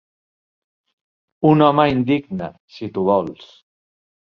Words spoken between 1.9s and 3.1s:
indigne, si tu